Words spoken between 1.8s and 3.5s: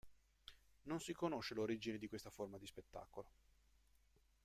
di questa forma di spettacolo.